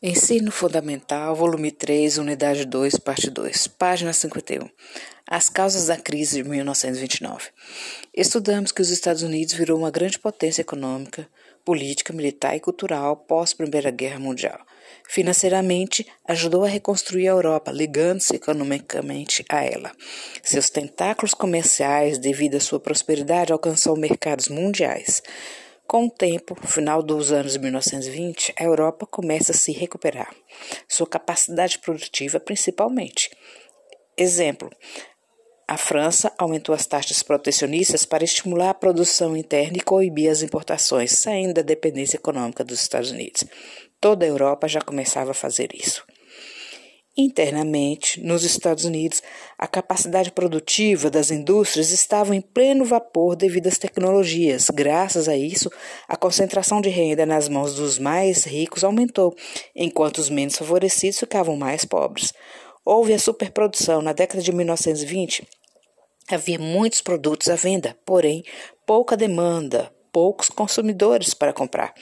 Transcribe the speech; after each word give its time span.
Ensino 0.00 0.52
Fundamental, 0.52 1.34
volume 1.34 1.72
3, 1.72 2.18
unidade 2.18 2.64
2, 2.64 3.00
parte 3.00 3.28
2, 3.30 3.66
página 3.66 4.12
51. 4.12 4.70
As 5.26 5.48
causas 5.48 5.88
da 5.88 5.96
crise 5.96 6.40
de 6.40 6.48
1929. 6.48 7.48
Estudamos 8.14 8.70
que 8.70 8.80
os 8.80 8.90
Estados 8.90 9.24
Unidos 9.24 9.54
virou 9.54 9.76
uma 9.76 9.90
grande 9.90 10.16
potência 10.16 10.62
econômica, 10.62 11.28
política, 11.64 12.12
militar 12.12 12.54
e 12.54 12.60
cultural 12.60 13.16
pós 13.16 13.52
Primeira 13.52 13.90
Guerra 13.90 14.20
Mundial. 14.20 14.60
Financeiramente, 15.08 16.06
ajudou 16.28 16.64
a 16.64 16.68
reconstruir 16.68 17.26
a 17.26 17.32
Europa, 17.32 17.72
ligando-se 17.72 18.36
economicamente 18.36 19.44
a 19.48 19.64
ela. 19.64 19.90
Seus 20.44 20.70
tentáculos 20.70 21.34
comerciais, 21.34 22.18
devido 22.18 22.54
à 22.54 22.60
sua 22.60 22.78
prosperidade, 22.78 23.52
alcançou 23.52 23.96
mercados 23.96 24.46
mundiais. 24.46 25.20
Com 25.88 26.04
o 26.04 26.10
tempo, 26.10 26.54
final 26.66 27.02
dos 27.02 27.32
anos 27.32 27.56
1920, 27.56 28.52
a 28.60 28.62
Europa 28.62 29.06
começa 29.06 29.52
a 29.52 29.54
se 29.54 29.72
recuperar, 29.72 30.30
sua 30.86 31.06
capacidade 31.06 31.78
produtiva 31.78 32.38
principalmente. 32.38 33.30
Exemplo: 34.14 34.70
a 35.66 35.78
França 35.78 36.30
aumentou 36.36 36.74
as 36.74 36.84
taxas 36.84 37.22
protecionistas 37.22 38.04
para 38.04 38.22
estimular 38.22 38.68
a 38.68 38.74
produção 38.74 39.34
interna 39.34 39.78
e 39.78 39.80
coibir 39.80 40.30
as 40.30 40.42
importações, 40.42 41.12
saindo 41.12 41.54
da 41.54 41.62
dependência 41.62 42.18
econômica 42.18 42.62
dos 42.62 42.82
Estados 42.82 43.10
Unidos. 43.10 43.44
Toda 43.98 44.26
a 44.26 44.28
Europa 44.28 44.68
já 44.68 44.82
começava 44.82 45.30
a 45.30 45.34
fazer 45.34 45.70
isso. 45.74 46.04
Internamente, 47.20 48.20
nos 48.22 48.44
Estados 48.44 48.84
Unidos, 48.84 49.24
a 49.58 49.66
capacidade 49.66 50.30
produtiva 50.30 51.10
das 51.10 51.32
indústrias 51.32 51.90
estava 51.90 52.36
em 52.36 52.40
pleno 52.40 52.84
vapor 52.84 53.34
devido 53.34 53.66
às 53.66 53.76
tecnologias. 53.76 54.70
Graças 54.70 55.28
a 55.28 55.36
isso, 55.36 55.68
a 56.06 56.16
concentração 56.16 56.80
de 56.80 56.88
renda 56.88 57.26
nas 57.26 57.48
mãos 57.48 57.74
dos 57.74 57.98
mais 57.98 58.44
ricos 58.44 58.84
aumentou, 58.84 59.34
enquanto 59.74 60.18
os 60.18 60.30
menos 60.30 60.56
favorecidos 60.56 61.18
ficavam 61.18 61.56
mais 61.56 61.84
pobres. 61.84 62.32
Houve 62.84 63.12
a 63.12 63.18
superprodução 63.18 64.00
na 64.00 64.12
década 64.12 64.40
de 64.40 64.52
1920. 64.52 65.44
Havia 66.30 66.60
muitos 66.60 67.02
produtos 67.02 67.48
à 67.48 67.56
venda, 67.56 67.98
porém 68.06 68.44
pouca 68.86 69.16
demanda, 69.16 69.92
poucos 70.12 70.48
consumidores 70.48 71.34
para 71.34 71.52
comprar, 71.52 71.94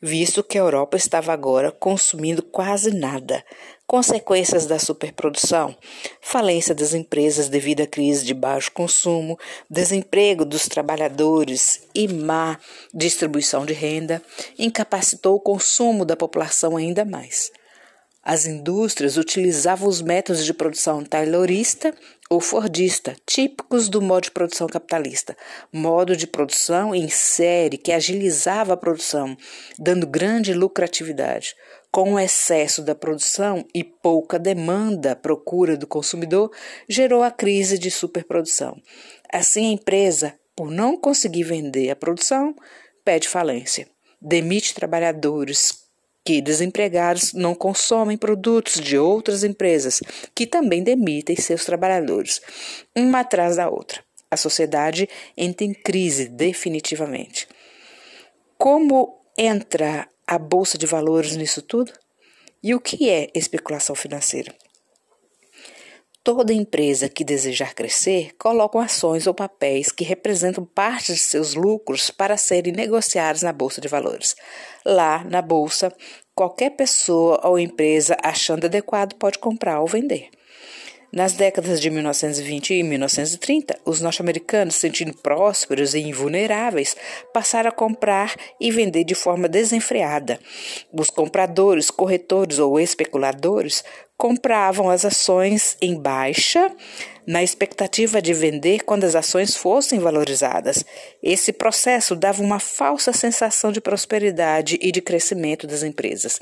visto 0.00 0.42
que 0.42 0.58
a 0.58 0.60
Europa 0.60 0.96
estava 0.96 1.32
agora 1.32 1.70
consumindo 1.70 2.42
quase 2.42 2.94
nada. 2.94 3.44
Consequências 3.86 4.66
da 4.66 4.78
superprodução: 4.78 5.76
falência 6.20 6.74
das 6.74 6.94
empresas 6.94 7.48
devido 7.48 7.82
à 7.82 7.86
crise 7.86 8.24
de 8.24 8.32
baixo 8.32 8.72
consumo, 8.72 9.38
desemprego 9.68 10.44
dos 10.44 10.68
trabalhadores 10.68 11.86
e 11.94 12.08
má 12.08 12.58
distribuição 12.92 13.66
de 13.66 13.72
renda, 13.72 14.22
incapacitou 14.58 15.36
o 15.36 15.40
consumo 15.40 16.04
da 16.04 16.16
população 16.16 16.76
ainda 16.76 17.04
mais. 17.04 17.50
As 18.24 18.46
indústrias 18.46 19.18
utilizavam 19.18 19.86
os 19.86 20.00
métodos 20.00 20.46
de 20.46 20.54
produção 20.54 21.04
taylorista 21.04 21.94
ou 22.30 22.40
fordista, 22.40 23.14
típicos 23.26 23.90
do 23.90 24.00
modo 24.00 24.24
de 24.24 24.30
produção 24.30 24.66
capitalista, 24.66 25.36
modo 25.70 26.16
de 26.16 26.26
produção 26.26 26.94
em 26.94 27.06
série 27.10 27.76
que 27.76 27.92
agilizava 27.92 28.72
a 28.72 28.78
produção, 28.78 29.36
dando 29.78 30.06
grande 30.06 30.54
lucratividade. 30.54 31.54
Com 31.92 32.14
o 32.14 32.18
excesso 32.18 32.82
da 32.82 32.94
produção 32.94 33.62
e 33.74 33.84
pouca 33.84 34.38
demanda, 34.38 35.14
procura 35.14 35.76
do 35.76 35.86
consumidor, 35.86 36.50
gerou 36.88 37.22
a 37.22 37.30
crise 37.30 37.78
de 37.78 37.90
superprodução. 37.90 38.80
Assim, 39.30 39.66
a 39.66 39.72
empresa, 39.72 40.34
por 40.56 40.70
não 40.70 40.96
conseguir 40.96 41.44
vender 41.44 41.90
a 41.90 41.96
produção, 41.96 42.56
pede 43.04 43.28
falência, 43.28 43.86
demite 44.20 44.74
trabalhadores 44.74 45.83
que 46.24 46.40
desempregados 46.40 47.32
não 47.34 47.54
consomem 47.54 48.16
produtos 48.16 48.80
de 48.80 48.96
outras 48.98 49.44
empresas 49.44 50.00
que 50.34 50.46
também 50.46 50.82
demitem 50.82 51.36
seus 51.36 51.64
trabalhadores, 51.64 52.40
uma 52.96 53.20
atrás 53.20 53.56
da 53.56 53.68
outra. 53.68 54.02
A 54.30 54.36
sociedade 54.36 55.08
entra 55.36 55.66
em 55.66 55.74
crise 55.74 56.26
definitivamente. 56.26 57.46
Como 58.56 59.20
entra 59.36 60.08
a 60.26 60.38
bolsa 60.38 60.78
de 60.78 60.86
valores 60.86 61.36
nisso 61.36 61.60
tudo? 61.60 61.92
E 62.62 62.74
o 62.74 62.80
que 62.80 63.10
é 63.10 63.30
especulação 63.34 63.94
financeira? 63.94 64.54
Toda 66.24 66.54
empresa 66.54 67.06
que 67.06 67.22
desejar 67.22 67.74
crescer 67.74 68.34
coloca 68.38 68.80
ações 68.80 69.26
ou 69.26 69.34
papéis 69.34 69.92
que 69.92 70.02
representam 70.02 70.64
parte 70.64 71.12
de 71.12 71.18
seus 71.18 71.54
lucros 71.54 72.10
para 72.10 72.38
serem 72.38 72.72
negociados 72.72 73.42
na 73.42 73.52
bolsa 73.52 73.78
de 73.78 73.88
valores. 73.88 74.34
Lá, 74.86 75.22
na 75.22 75.42
bolsa, 75.42 75.92
qualquer 76.34 76.70
pessoa 76.70 77.38
ou 77.44 77.58
empresa 77.58 78.16
achando 78.24 78.64
adequado 78.64 79.16
pode 79.16 79.38
comprar 79.38 79.80
ou 79.80 79.86
vender. 79.86 80.30
Nas 81.14 81.32
décadas 81.32 81.80
de 81.80 81.90
1920 81.90 82.74
e 82.74 82.82
1930, 82.82 83.78
os 83.84 84.00
norte-americanos, 84.00 84.74
sentindo 84.74 85.16
prósperos 85.16 85.94
e 85.94 86.00
invulneráveis, 86.00 86.96
passaram 87.32 87.68
a 87.68 87.72
comprar 87.72 88.34
e 88.60 88.72
vender 88.72 89.04
de 89.04 89.14
forma 89.14 89.48
desenfreada. 89.48 90.40
Os 90.92 91.10
compradores, 91.10 91.88
corretores 91.88 92.58
ou 92.58 92.80
especuladores 92.80 93.84
compravam 94.18 94.90
as 94.90 95.04
ações 95.04 95.76
em 95.80 95.94
baixa, 95.94 96.68
na 97.24 97.44
expectativa 97.44 98.20
de 98.20 98.34
vender 98.34 98.82
quando 98.82 99.04
as 99.04 99.14
ações 99.14 99.56
fossem 99.56 100.00
valorizadas. 100.00 100.84
Esse 101.22 101.52
processo 101.52 102.16
dava 102.16 102.42
uma 102.42 102.58
falsa 102.58 103.12
sensação 103.12 103.70
de 103.70 103.80
prosperidade 103.80 104.80
e 104.82 104.90
de 104.90 105.00
crescimento 105.00 105.64
das 105.64 105.84
empresas. 105.84 106.40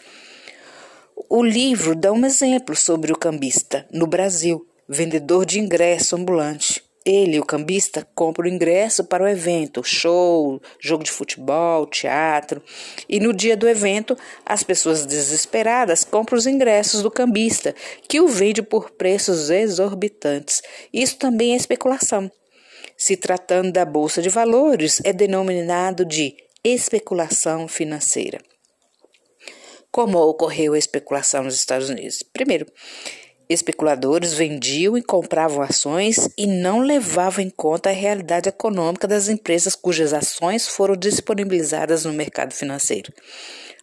O 1.34 1.42
livro 1.42 1.96
dá 1.96 2.12
um 2.12 2.26
exemplo 2.26 2.76
sobre 2.76 3.10
o 3.10 3.16
cambista 3.16 3.86
no 3.90 4.06
Brasil, 4.06 4.66
vendedor 4.86 5.46
de 5.46 5.58
ingresso 5.58 6.14
ambulante. 6.14 6.84
Ele, 7.06 7.40
o 7.40 7.46
cambista, 7.46 8.06
compra 8.14 8.44
o 8.44 8.48
ingresso 8.50 9.02
para 9.02 9.24
o 9.24 9.26
evento, 9.26 9.82
show, 9.82 10.60
jogo 10.78 11.02
de 11.02 11.10
futebol, 11.10 11.86
teatro. 11.86 12.62
E 13.08 13.18
no 13.18 13.32
dia 13.32 13.56
do 13.56 13.66
evento, 13.66 14.14
as 14.44 14.62
pessoas 14.62 15.06
desesperadas 15.06 16.04
compram 16.04 16.36
os 16.36 16.46
ingressos 16.46 17.02
do 17.02 17.10
cambista, 17.10 17.74
que 18.06 18.20
o 18.20 18.28
vende 18.28 18.60
por 18.60 18.90
preços 18.90 19.48
exorbitantes. 19.48 20.60
Isso 20.92 21.16
também 21.16 21.54
é 21.54 21.56
especulação. 21.56 22.30
Se 22.94 23.16
tratando 23.16 23.72
da 23.72 23.86
bolsa 23.86 24.20
de 24.20 24.28
valores, 24.28 25.00
é 25.02 25.14
denominado 25.14 26.04
de 26.04 26.36
especulação 26.62 27.66
financeira 27.66 28.38
como 29.92 30.18
ocorreu 30.18 30.72
a 30.72 30.78
especulação 30.78 31.44
nos 31.44 31.54
Estados 31.54 31.90
Unidos. 31.90 32.24
Primeiro, 32.32 32.66
especuladores 33.48 34.32
vendiam 34.32 34.96
e 34.96 35.02
compravam 35.02 35.62
ações 35.62 36.30
e 36.36 36.46
não 36.46 36.80
levavam 36.80 37.44
em 37.44 37.50
conta 37.50 37.90
a 37.90 37.92
realidade 37.92 38.48
econômica 38.48 39.06
das 39.06 39.28
empresas 39.28 39.76
cujas 39.76 40.14
ações 40.14 40.66
foram 40.66 40.96
disponibilizadas 40.96 42.06
no 42.06 42.12
mercado 42.12 42.54
financeiro 42.54 43.12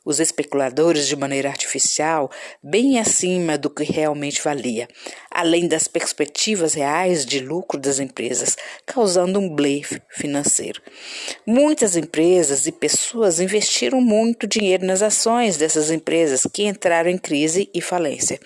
os 0.10 0.20
especuladores 0.20 1.08
de 1.08 1.16
maneira 1.16 1.50
artificial, 1.50 2.32
bem 2.64 2.98
acima 2.98 3.60
do 3.60 3.70
que 3.70 3.84
realmente 3.84 4.42
valia, 4.42 4.88
além 5.30 5.68
das 5.68 5.88
perspectivas 5.88 6.74
reais 6.74 7.24
de 7.24 7.40
lucro 7.40 7.80
das 7.80 8.00
empresas, 8.00 8.58
causando 8.88 9.40
um 9.40 9.54
blefe 9.54 10.02
financeiro. 10.10 10.82
Muitas 11.46 11.96
empresas 11.96 12.66
e 12.66 12.72
pessoas 12.72 13.40
investiram 13.40 14.02
muito 14.02 14.48
dinheiro 14.48 14.84
nas 14.84 15.04
ações 15.04 15.58
dessas 15.58 15.92
empresas 15.92 16.42
que 16.52 16.64
entraram 16.64 17.12
em 17.12 17.18
crise 17.18 17.70
e 17.72 17.80
falência, 17.80 18.40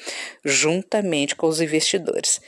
juntamente 0.43 1.33
com 1.33 1.47
os 1.47 1.61
investidores. 1.61 2.41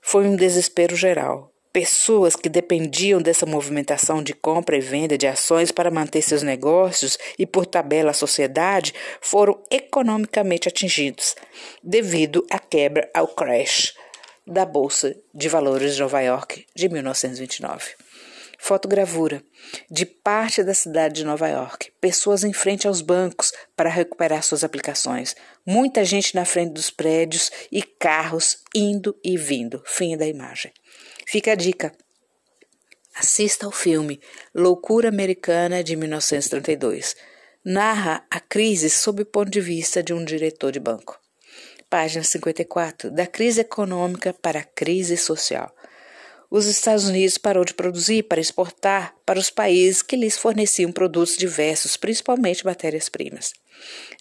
Foi 0.00 0.26
um 0.26 0.36
desespero 0.36 0.96
geral 0.96 1.52
Pessoas 1.78 2.34
que 2.34 2.48
dependiam 2.48 3.22
dessa 3.22 3.46
movimentação 3.46 4.20
de 4.20 4.34
compra 4.34 4.76
e 4.76 4.80
venda 4.80 5.16
de 5.16 5.28
ações 5.28 5.70
para 5.70 5.92
manter 5.92 6.22
seus 6.22 6.42
negócios 6.42 7.16
e, 7.38 7.46
por 7.46 7.64
tabela, 7.64 8.10
a 8.10 8.12
sociedade 8.12 8.92
foram 9.20 9.62
economicamente 9.70 10.66
atingidos 10.66 11.36
devido 11.80 12.44
à 12.50 12.58
quebra 12.58 13.08
ao 13.14 13.28
crash 13.28 13.94
da 14.44 14.66
Bolsa 14.66 15.14
de 15.32 15.48
Valores 15.48 15.94
de 15.94 16.02
Nova 16.02 16.20
York 16.20 16.66
de 16.74 16.88
1929. 16.88 17.94
Fotogravura 18.58 19.40
de 19.88 20.04
parte 20.04 20.64
da 20.64 20.74
cidade 20.74 21.14
de 21.14 21.24
Nova 21.24 21.46
York. 21.46 21.92
Pessoas 22.00 22.42
em 22.42 22.52
frente 22.52 22.88
aos 22.88 23.00
bancos 23.00 23.52
para 23.76 23.88
recuperar 23.88 24.42
suas 24.42 24.64
aplicações. 24.64 25.36
Muita 25.64 26.04
gente 26.04 26.34
na 26.34 26.44
frente 26.44 26.72
dos 26.72 26.90
prédios 26.90 27.52
e 27.70 27.84
carros 27.84 28.64
indo 28.74 29.16
e 29.22 29.36
vindo. 29.36 29.80
Fim 29.86 30.16
da 30.16 30.26
imagem. 30.26 30.72
Fica 31.30 31.52
a 31.52 31.54
dica. 31.54 31.92
Assista 33.14 33.66
ao 33.66 33.70
filme 33.70 34.18
Loucura 34.54 35.10
Americana 35.10 35.84
de 35.84 35.94
1932. 35.94 37.14
Narra 37.62 38.24
a 38.30 38.40
crise 38.40 38.88
sob 38.88 39.20
o 39.20 39.26
ponto 39.26 39.50
de 39.50 39.60
vista 39.60 40.02
de 40.02 40.14
um 40.14 40.24
diretor 40.24 40.72
de 40.72 40.80
banco. 40.80 41.20
Página 41.90 42.24
54. 42.24 43.10
Da 43.10 43.26
crise 43.26 43.60
econômica 43.60 44.32
para 44.32 44.60
a 44.60 44.64
crise 44.64 45.18
social. 45.18 45.70
Os 46.50 46.66
Estados 46.66 47.06
Unidos 47.06 47.36
parou 47.36 47.64
de 47.64 47.74
produzir 47.74 48.22
para 48.22 48.40
exportar 48.40 49.14
para 49.26 49.38
os 49.38 49.50
países 49.50 50.00
que 50.00 50.16
lhes 50.16 50.38
forneciam 50.38 50.90
produtos 50.90 51.36
diversos, 51.36 51.96
principalmente 51.96 52.64
matérias-primas. 52.64 53.52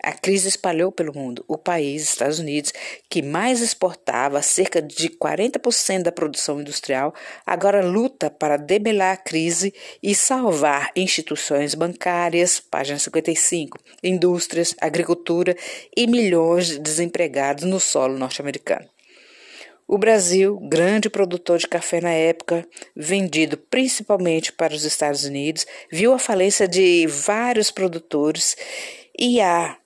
A 0.04 0.12
crise 0.12 0.50
espalhou 0.50 0.92
pelo 0.92 1.16
mundo. 1.16 1.44
O 1.48 1.58
país, 1.58 2.04
Estados 2.04 2.38
Unidos, 2.38 2.74
que 3.10 3.22
mais 3.22 3.62
exportava 3.62 4.42
cerca 4.42 4.82
de 4.82 5.10
40% 5.10 6.04
da 6.04 6.12
produção 6.12 6.62
industrial, 6.62 7.14
agora 7.46 7.84
luta 7.84 8.30
para 8.30 8.58
debelar 8.58 9.14
a 9.14 9.18
crise 9.18 9.74
e 10.04 10.14
salvar 10.14 10.92
instituições 10.96 11.74
bancárias, 11.74 12.60
página 12.60 13.00
55, 13.00 13.80
indústrias, 14.04 14.76
agricultura 14.80 15.56
e 15.96 16.06
milhões 16.06 16.68
de 16.68 16.80
desempregados 16.80 17.64
no 17.64 17.80
solo 17.80 18.18
norte-americano. 18.18 18.88
O 19.88 19.98
Brasil, 19.98 20.60
grande 20.60 21.10
produtor 21.10 21.58
de 21.60 21.68
café 21.68 22.02
na 22.02 22.12
época, 22.12 22.68
vendido 22.94 23.56
principalmente 23.56 24.52
para 24.52 24.74
os 24.74 24.84
Estados 24.84 25.24
Unidos, 25.24 25.66
viu 25.90 26.14
a 26.14 26.20
falência 26.20 26.68
de 26.68 27.08
vários 27.08 27.72
produtores 27.72 28.58
e 29.18 29.40
a 29.40 29.78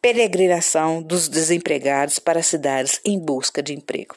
peregrinação 0.00 1.02
dos 1.02 1.28
desempregados 1.28 2.18
para 2.18 2.40
as 2.40 2.46
cidades 2.46 2.98
em 3.04 3.18
busca 3.18 3.62
de 3.62 3.74
emprego. 3.74 4.16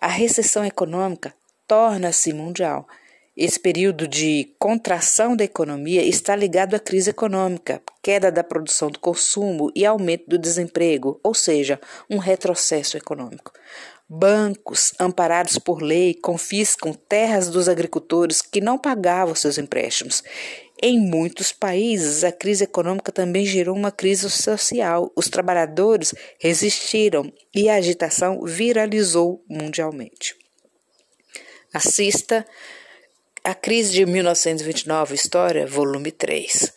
A 0.00 0.06
recessão 0.06 0.64
econômica 0.64 1.34
torna-se 1.66 2.32
mundial. 2.32 2.86
Esse 3.36 3.60
período 3.60 4.08
de 4.08 4.54
contração 4.58 5.36
da 5.36 5.44
economia 5.44 6.02
está 6.02 6.34
ligado 6.34 6.74
à 6.74 6.80
crise 6.80 7.10
econômica, 7.10 7.82
queda 8.02 8.32
da 8.32 8.42
produção 8.42 8.90
do 8.90 8.98
consumo 8.98 9.70
e 9.74 9.84
aumento 9.84 10.24
do 10.26 10.38
desemprego, 10.38 11.20
ou 11.22 11.34
seja, 11.34 11.78
um 12.08 12.16
retrocesso 12.16 12.96
econômico. 12.96 13.52
Bancos, 14.08 14.94
amparados 14.98 15.58
por 15.58 15.82
lei, 15.82 16.14
confiscam 16.14 16.94
terras 16.94 17.50
dos 17.50 17.68
agricultores 17.68 18.40
que 18.40 18.60
não 18.60 18.78
pagavam 18.78 19.34
seus 19.34 19.58
empréstimos. 19.58 20.22
Em 20.82 20.98
muitos 20.98 21.52
países, 21.52 22.24
a 22.24 22.32
crise 22.32 22.64
econômica 22.64 23.12
também 23.12 23.44
gerou 23.44 23.76
uma 23.76 23.92
crise 23.92 24.30
social. 24.30 25.12
Os 25.14 25.28
trabalhadores 25.28 26.14
resistiram 26.38 27.30
e 27.54 27.68
a 27.68 27.74
agitação 27.74 28.42
viralizou 28.44 29.44
mundialmente. 29.46 30.34
Assista 31.74 32.46
A 33.46 33.54
Crise 33.54 33.92
de 33.92 34.04
1929, 34.04 35.14
História, 35.14 35.68
volume 35.68 36.10
3. 36.10 36.72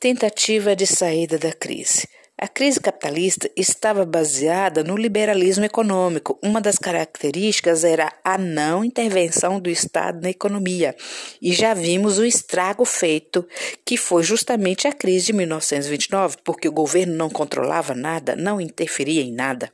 Tentativa 0.00 0.74
de 0.74 0.86
saída 0.86 1.38
da 1.38 1.52
crise. 1.52 2.08
A 2.38 2.48
crise 2.48 2.80
capitalista 2.80 3.50
estava 3.54 4.06
baseada 4.06 4.82
no 4.82 4.96
liberalismo 4.96 5.62
econômico. 5.62 6.38
Uma 6.42 6.58
das 6.58 6.78
características 6.78 7.84
era 7.84 8.10
a 8.24 8.38
não 8.38 8.82
intervenção 8.82 9.60
do 9.60 9.68
Estado 9.68 10.22
na 10.22 10.30
economia. 10.30 10.96
E 11.42 11.52
já 11.52 11.74
vimos 11.74 12.16
o 12.16 12.24
estrago 12.24 12.86
feito, 12.86 13.46
que 13.84 13.98
foi 13.98 14.22
justamente 14.22 14.88
a 14.88 14.92
crise 14.92 15.26
de 15.26 15.32
1929, 15.34 16.38
porque 16.42 16.66
o 16.66 16.72
governo 16.72 17.14
não 17.14 17.28
controlava 17.28 17.94
nada, 17.94 18.34
não 18.34 18.58
interferia 18.58 19.20
em 19.20 19.34
nada. 19.34 19.70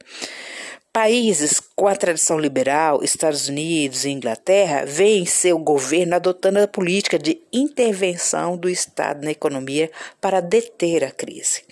Países 0.93 1.61
com 1.77 1.87
a 1.87 1.95
tradição 1.95 2.37
liberal, 2.37 3.05
Estados 3.05 3.49
Unidos 3.49 4.05
e 4.05 4.11
Inglaterra, 4.11 4.85
veem 4.85 5.25
seu 5.25 5.57
governo 5.57 6.17
adotando 6.17 6.59
a 6.59 6.67
política 6.67 7.17
de 7.17 7.41
intervenção 7.53 8.57
do 8.57 8.69
Estado 8.69 9.25
na 9.25 9.31
economia 9.31 9.89
para 10.21 10.41
deter 10.41 11.05
a 11.05 11.11
crise 11.13 11.63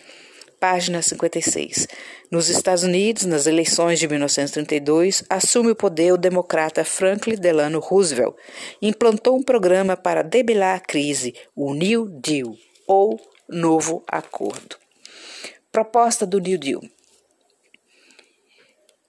página 0.59 1.01
56. 1.01 1.87
Nos 2.31 2.49
Estados 2.49 2.83
Unidos, 2.83 3.25
nas 3.25 3.47
eleições 3.47 3.99
de 3.99 4.09
1932, 4.09 5.25
assume 5.29 5.71
o 5.71 5.77
poder 5.77 6.13
o 6.13 6.19
democrata 6.19 6.85
Franklin 6.85 7.37
Delano 7.37 7.79
Roosevelt. 7.79 8.35
Implantou 8.83 9.37
um 9.37 9.43
programa 9.43 9.97
para 9.97 10.23
debelar 10.23 10.77
a 10.77 10.81
crise, 10.81 11.35
o 11.55 11.73
New 11.75 12.07
Deal, 12.09 12.55
ou 12.87 13.21
Novo 13.49 14.03
Acordo. 14.09 14.77
Proposta 15.71 16.27
do 16.27 16.39
New 16.39 16.59
Deal: 16.59 16.83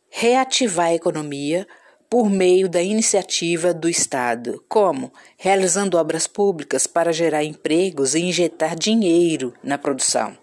reativar 0.09 0.87
a 0.87 0.95
economia 0.95 1.67
por 2.09 2.29
meio 2.29 2.67
da 2.67 2.81
iniciativa 2.81 3.73
do 3.73 3.87
Estado, 3.87 4.63
como? 4.67 5.13
Realizando 5.37 5.97
obras 5.97 6.25
públicas 6.25 6.87
para 6.87 7.13
gerar 7.13 7.43
empregos 7.43 8.15
e 8.15 8.21
injetar 8.21 8.75
dinheiro 8.75 9.53
na 9.63 9.77
produção. 9.77 10.35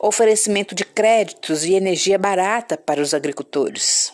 Oferecimento 0.00 0.74
de 0.74 0.84
créditos 0.84 1.64
e 1.64 1.74
energia 1.74 2.18
barata 2.18 2.76
para 2.76 3.00
os 3.00 3.14
agricultores. 3.14 4.12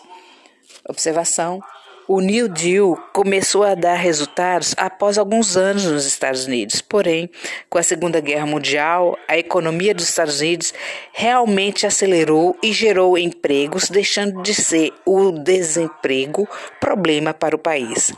Observação: 0.87 1.59
o 2.07 2.19
New 2.19 2.47
Deal 2.47 2.97
começou 3.13 3.63
a 3.63 3.75
dar 3.75 3.95
resultados 3.95 4.73
após 4.77 5.17
alguns 5.17 5.55
anos 5.55 5.85
nos 5.85 6.05
Estados 6.05 6.45
Unidos. 6.45 6.81
Porém, 6.81 7.29
com 7.69 7.77
a 7.77 7.83
Segunda 7.83 8.19
Guerra 8.19 8.45
Mundial, 8.45 9.17
a 9.27 9.37
economia 9.37 9.93
dos 9.93 10.09
Estados 10.09 10.39
Unidos 10.39 10.73
realmente 11.13 11.85
acelerou 11.85 12.57
e 12.61 12.71
gerou 12.73 13.17
empregos, 13.17 13.89
deixando 13.89 14.41
de 14.41 14.53
ser 14.53 14.91
o 15.05 15.31
desemprego 15.31 16.47
problema 16.79 17.33
para 17.33 17.55
o 17.55 17.59
país. 17.59 18.11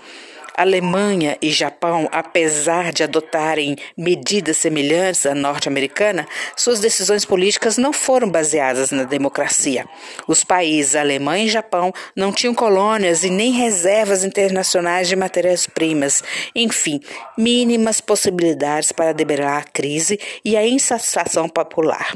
Alemanha 0.55 1.37
e 1.41 1.49
Japão, 1.51 2.07
apesar 2.11 2.91
de 2.93 3.03
adotarem 3.03 3.75
medidas 3.97 4.57
semelhantes 4.57 5.25
à 5.25 5.33
norte-americana, 5.33 6.27
suas 6.55 6.79
decisões 6.79 7.25
políticas 7.25 7.77
não 7.77 7.91
foram 7.91 8.29
baseadas 8.29 8.91
na 8.91 9.03
democracia. 9.03 9.85
Os 10.27 10.43
países 10.43 10.95
Alemanha 10.95 11.45
e 11.45 11.49
Japão 11.49 11.91
não 12.15 12.31
tinham 12.31 12.53
colônias 12.53 13.23
e 13.23 13.29
nem 13.29 13.51
reservas 13.51 14.23
internacionais 14.23 15.07
de 15.07 15.15
matérias-primas. 15.15 16.23
Enfim, 16.55 16.99
mínimas 17.37 17.99
possibilidades 17.99 18.91
para 18.91 19.13
debelar 19.13 19.61
a 19.61 19.63
crise 19.63 20.19
e 20.45 20.55
a 20.55 20.65
insatisfação 20.65 21.49
popular. 21.49 22.13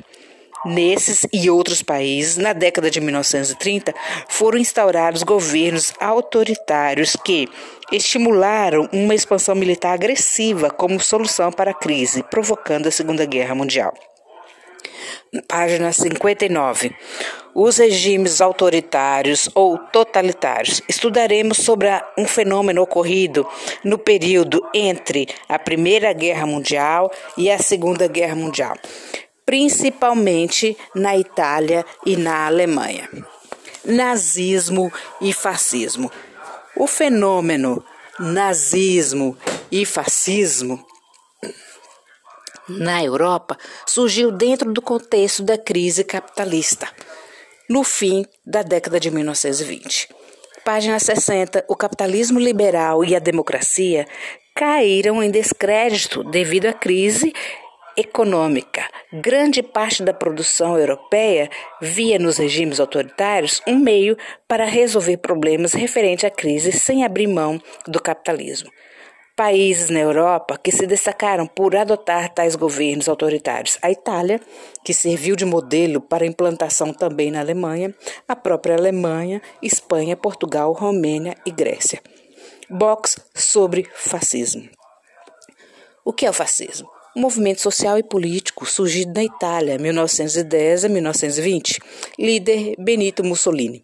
Nesses 0.67 1.25
e 1.31 1.49
outros 1.49 1.81
países, 1.81 2.35
na 2.35 2.51
década 2.51 2.91
de 2.91 2.99
1930, 2.99 3.93
foram 4.27 4.57
instaurados 4.57 5.23
governos 5.23 5.93
autoritários 5.97 7.15
que 7.23 7.47
estimularam 7.89 8.89
uma 8.91 9.15
expansão 9.15 9.55
militar 9.55 9.93
agressiva 9.93 10.69
como 10.69 10.99
solução 10.99 11.53
para 11.53 11.71
a 11.71 11.73
crise, 11.73 12.21
provocando 12.21 12.87
a 12.87 12.91
Segunda 12.91 13.23
Guerra 13.23 13.55
Mundial. 13.55 13.93
Página 15.47 15.93
59. 15.93 16.93
Os 17.55 17.77
regimes 17.77 18.41
autoritários 18.41 19.49
ou 19.55 19.77
totalitários. 19.77 20.81
Estudaremos 20.89 21.59
sobre 21.59 21.87
um 22.17 22.25
fenômeno 22.25 22.81
ocorrido 22.81 23.47
no 23.85 23.97
período 23.97 24.61
entre 24.73 25.29
a 25.47 25.57
Primeira 25.57 26.11
Guerra 26.11 26.45
Mundial 26.45 27.09
e 27.37 27.49
a 27.49 27.57
Segunda 27.57 28.05
Guerra 28.07 28.35
Mundial 28.35 28.75
principalmente 29.47 30.77
na 30.93 31.17
Itália 31.17 31.85
e 32.05 32.17
na 32.17 32.45
Alemanha. 32.45 33.09
Nazismo 33.85 34.91
e 35.21 35.31
fascismo. 35.31 36.11
O 36.75 36.85
fenômeno 36.85 37.81
nazismo 38.19 39.37
e 39.71 39.85
fascismo 39.85 40.85
na 42.67 43.01
Europa 43.01 43.57
surgiu 43.85 44.31
dentro 44.31 44.73
do 44.73 44.81
contexto 44.81 45.41
da 45.41 45.57
crise 45.57 46.03
capitalista, 46.03 46.89
no 47.69 47.85
fim 47.85 48.25
da 48.45 48.61
década 48.61 48.99
de 48.99 49.09
1920. 49.09 50.09
Página 50.65 50.99
60. 50.99 51.63
O 51.69 51.75
capitalismo 51.75 52.37
liberal 52.37 53.05
e 53.05 53.15
a 53.15 53.19
democracia 53.19 54.05
caíram 54.53 55.23
em 55.23 55.31
descrédito 55.31 56.21
devido 56.25 56.65
à 56.65 56.73
crise 56.73 57.31
econômica. 57.97 58.87
Grande 59.11 59.63
parte 59.63 60.03
da 60.03 60.13
produção 60.13 60.77
europeia 60.77 61.49
via 61.81 62.19
nos 62.19 62.37
regimes 62.37 62.79
autoritários 62.79 63.61
um 63.67 63.79
meio 63.79 64.15
para 64.47 64.65
resolver 64.65 65.17
problemas 65.17 65.73
referentes 65.73 66.23
à 66.23 66.29
crise 66.29 66.71
sem 66.71 67.03
abrir 67.03 67.27
mão 67.27 67.59
do 67.87 67.99
capitalismo. 67.99 68.69
Países 69.35 69.89
na 69.89 69.99
Europa 69.99 70.57
que 70.57 70.71
se 70.71 70.87
destacaram 70.87 71.45
por 71.45 71.75
adotar 71.75 72.33
tais 72.33 72.55
governos 72.55 73.07
autoritários. 73.07 73.77
A 73.83 73.91
Itália, 73.91 74.41
que 74.83 74.93
serviu 74.93 75.35
de 75.35 75.45
modelo 75.45 76.01
para 76.01 76.25
implantação 76.25 76.91
também 76.91 77.29
na 77.29 77.39
Alemanha, 77.39 77.93
a 78.27 78.35
própria 78.35 78.75
Alemanha, 78.75 79.41
Espanha, 79.61 80.17
Portugal, 80.17 80.73
Romênia 80.73 81.35
e 81.45 81.51
Grécia. 81.51 82.01
Box 82.67 83.17
sobre 83.35 83.87
fascismo. 83.93 84.67
O 86.03 86.11
que 86.11 86.25
é 86.25 86.29
o 86.29 86.33
fascismo? 86.33 86.96
Um 87.17 87.21
movimento 87.21 87.61
social 87.61 87.97
e 87.97 88.03
político 88.03 88.63
surgido 88.63 89.11
na 89.11 89.23
Itália, 89.23 89.79
1910 89.79 90.85
a 90.85 90.89
1920, 90.89 91.79
líder 92.19 92.75
Benito 92.77 93.23
Mussolini. 93.23 93.83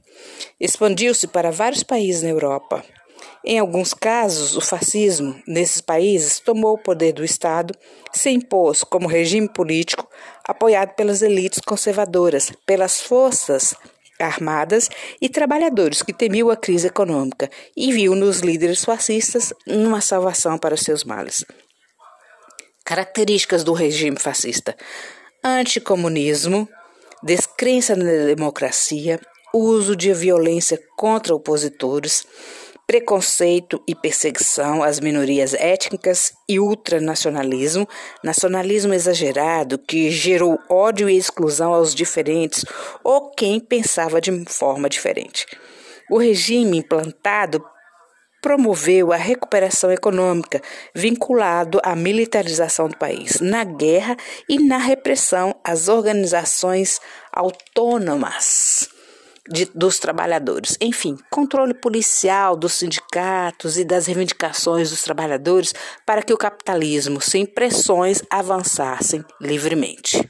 Expandiu-se 0.59 1.25
para 1.25 1.49
vários 1.49 1.81
países 1.81 2.21
na 2.21 2.29
Europa. 2.29 2.85
Em 3.43 3.57
alguns 3.57 3.91
casos, 3.91 4.55
o 4.55 4.61
fascismo 4.61 5.35
nesses 5.47 5.81
países 5.81 6.39
tomou 6.39 6.75
o 6.75 6.77
poder 6.77 7.11
do 7.11 7.25
Estado, 7.25 7.73
se 8.11 8.29
impôs 8.29 8.83
como 8.83 9.07
regime 9.07 9.49
político 9.49 10.07
apoiado 10.47 10.93
pelas 10.93 11.23
elites 11.23 11.59
conservadoras, 11.65 12.51
pelas 12.67 13.01
forças 13.01 13.73
armadas 14.19 14.89
e 15.19 15.27
trabalhadores 15.27 16.03
que 16.03 16.13
temiam 16.13 16.51
a 16.51 16.55
crise 16.55 16.85
econômica 16.85 17.49
e 17.75 17.91
viu 17.91 18.13
nos 18.13 18.41
líderes 18.41 18.85
fascistas 18.85 19.51
uma 19.67 20.01
salvação 20.01 20.59
para 20.59 20.77
seus 20.77 21.03
males. 21.03 21.43
Características 22.85 23.63
do 23.63 23.73
regime 23.73 24.19
fascista: 24.19 24.75
anticomunismo, 25.43 26.67
descrença 27.23 27.95
na 27.95 28.03
democracia, 28.25 29.19
uso 29.53 29.95
de 29.95 30.13
violência 30.13 30.77
contra 30.97 31.33
opositores, 31.33 32.25
preconceito 32.85 33.81
e 33.87 33.95
perseguição 33.95 34.83
às 34.83 34.99
minorias 34.99 35.53
étnicas 35.53 36.33
e 36.49 36.59
ultranacionalismo, 36.59 37.87
nacionalismo 38.23 38.93
exagerado 38.93 39.79
que 39.79 40.11
gerou 40.11 40.59
ódio 40.69 41.09
e 41.09 41.17
exclusão 41.17 41.73
aos 41.73 41.95
diferentes 41.95 42.65
ou 43.03 43.31
quem 43.31 43.59
pensava 43.59 44.19
de 44.19 44.43
forma 44.45 44.89
diferente. 44.89 45.45
O 46.11 46.17
regime 46.17 46.77
implantado 46.77 47.63
promoveu 48.43 49.13
a 49.13 49.15
recuperação 49.15 49.89
econômica, 49.89 50.61
vinculado 50.93 51.79
à 51.81 51.95
militarização 51.95 52.89
do 52.89 52.97
país, 52.97 53.39
na 53.39 53.63
guerra 53.63 54.17
e 54.49 54.59
na 54.59 54.77
repressão 54.77 55.55
às 55.63 55.87
organizações 55.87 56.99
autônomas 57.31 58.89
de, 59.49 59.65
dos 59.73 59.97
trabalhadores. 59.97 60.77
Enfim, 60.81 61.17
controle 61.31 61.73
policial 61.73 62.57
dos 62.57 62.73
sindicatos 62.73 63.77
e 63.77 63.85
das 63.85 64.07
reivindicações 64.07 64.89
dos 64.89 65.01
trabalhadores 65.01 65.73
para 66.05 66.21
que 66.21 66.33
o 66.33 66.37
capitalismo, 66.37 67.21
sem 67.21 67.45
pressões, 67.45 68.21
avançassem 68.29 69.23
livremente. 69.39 70.29